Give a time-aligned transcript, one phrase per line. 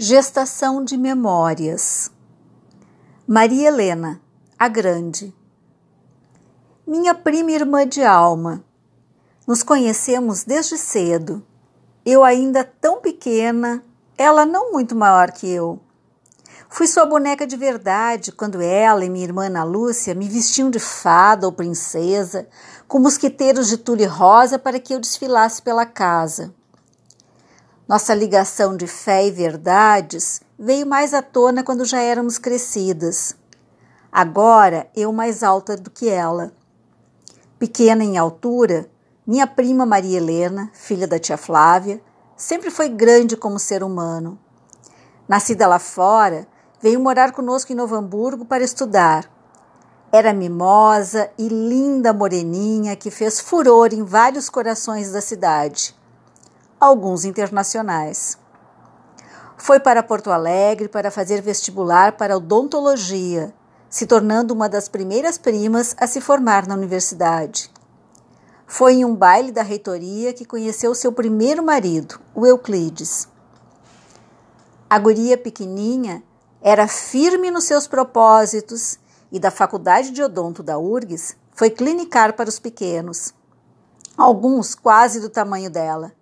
[0.00, 2.08] Gestação de Memórias
[3.26, 4.20] Maria Helena,
[4.56, 5.34] a Grande
[6.86, 8.62] Minha prima irmã de alma.
[9.44, 11.44] Nos conhecemos desde cedo.
[12.06, 13.82] Eu ainda tão pequena,
[14.16, 15.80] ela não muito maior que eu.
[16.68, 20.78] Fui sua boneca de verdade quando ela e minha irmã Ana Lúcia me vestiam de
[20.78, 22.48] fada ou princesa,
[22.86, 26.54] com mosquiteiros de tule rosa para que eu desfilasse pela casa.
[27.88, 33.34] Nossa ligação de fé e verdades veio mais à tona quando já éramos crescidas.
[34.12, 36.52] Agora eu mais alta do que ela.
[37.58, 38.90] Pequena em altura,
[39.26, 41.98] minha prima Maria Helena, filha da tia Flávia,
[42.36, 44.38] sempre foi grande como ser humano.
[45.26, 46.46] Nascida lá fora,
[46.82, 49.24] veio morar conosco em Novo Hamburgo para estudar.
[50.12, 55.96] Era mimosa e linda moreninha que fez furor em vários corações da cidade
[56.80, 58.38] alguns internacionais.
[59.56, 63.52] Foi para Porto Alegre para fazer vestibular para odontologia,
[63.90, 67.70] se tornando uma das primeiras primas a se formar na universidade.
[68.66, 73.26] Foi em um baile da reitoria que conheceu seu primeiro marido, o Euclides.
[74.88, 76.22] A guria pequeninha
[76.60, 78.98] era firme nos seus propósitos
[79.32, 83.34] e da Faculdade de Odonto da URGS foi clinicar para os pequenos,
[84.16, 86.12] alguns quase do tamanho dela.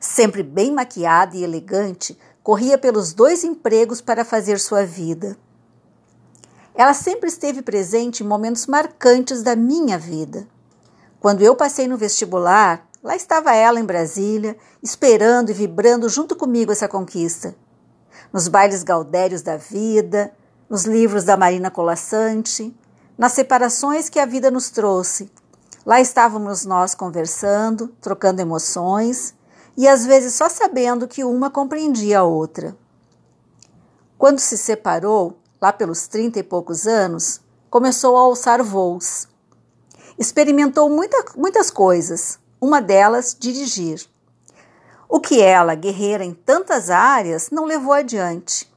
[0.00, 5.36] Sempre bem maquiada e elegante, corria pelos dois empregos para fazer sua vida.
[6.74, 10.48] Ela sempre esteve presente em momentos marcantes da minha vida.
[11.20, 16.72] Quando eu passei no vestibular, lá estava ela em Brasília, esperando e vibrando junto comigo
[16.72, 17.54] essa conquista.
[18.32, 20.32] Nos bailes gaudérios da vida,
[20.66, 22.74] nos livros da Marina Colassante,
[23.18, 25.30] nas separações que a vida nos trouxe.
[25.84, 29.34] Lá estávamos nós conversando, trocando emoções
[29.76, 32.76] e às vezes só sabendo que uma compreendia a outra.
[34.18, 37.40] Quando se separou, lá pelos trinta e poucos anos,
[37.70, 39.28] começou a alçar voos.
[40.18, 44.06] Experimentou muita, muitas coisas, uma delas dirigir.
[45.08, 48.70] O que ela, guerreira em tantas áreas, não levou adiante.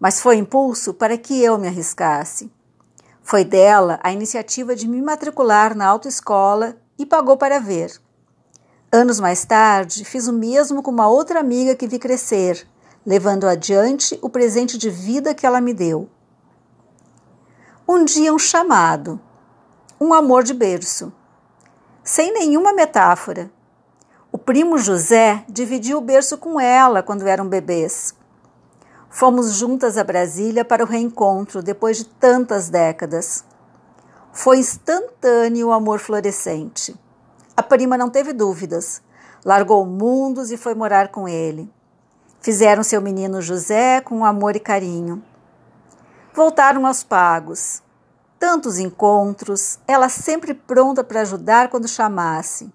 [0.00, 2.50] Mas foi impulso para que eu me arriscasse.
[3.22, 8.00] Foi dela a iniciativa de me matricular na autoescola e pagou para ver.
[8.96, 12.64] Anos mais tarde, fiz o mesmo com uma outra amiga que vi crescer,
[13.04, 16.08] levando adiante o presente de vida que ela me deu.
[17.88, 19.20] Um dia, um chamado,
[20.00, 21.12] um amor de berço,
[22.04, 23.50] sem nenhuma metáfora.
[24.30, 28.14] O primo José dividiu o berço com ela quando eram bebês.
[29.10, 33.44] Fomos juntas a Brasília para o reencontro depois de tantas décadas.
[34.32, 36.96] Foi instantâneo o amor florescente.
[37.56, 39.02] A prima não teve dúvidas.
[39.44, 41.72] Largou mundos e foi morar com ele.
[42.40, 45.22] Fizeram seu menino José com amor e carinho.
[46.34, 47.82] Voltaram aos pagos.
[48.38, 52.70] Tantos encontros, ela sempre pronta para ajudar quando chamasse.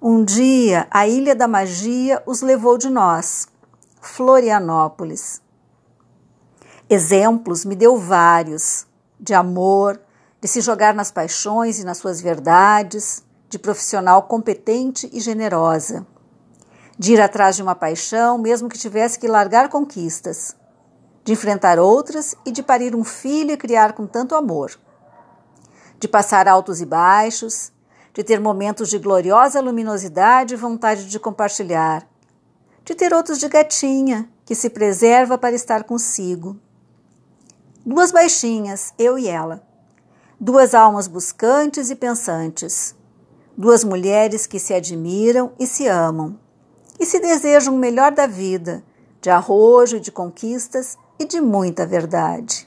[0.00, 3.46] Um dia, a Ilha da Magia os levou de nós,
[4.00, 5.40] Florianópolis.
[6.90, 8.86] Exemplos me deu vários,
[9.18, 10.00] de amor,
[10.40, 16.06] de se jogar nas paixões e nas suas verdades, de profissional competente e generosa,
[16.98, 20.56] de ir atrás de uma paixão, mesmo que tivesse que largar conquistas,
[21.24, 24.78] de enfrentar outras e de parir um filho e criar com tanto amor,
[25.98, 27.72] de passar altos e baixos,
[28.12, 32.06] de ter momentos de gloriosa luminosidade e vontade de compartilhar,
[32.84, 36.60] de ter outros de gatinha, que se preserva para estar consigo.
[37.84, 39.66] Duas baixinhas, eu e ela.
[40.38, 42.94] Duas almas buscantes e pensantes
[43.56, 46.38] duas mulheres que se admiram e se amam,
[46.98, 48.82] e se desejam o melhor da vida,
[49.20, 52.63] de arrojo, de conquistas e de muita verdade.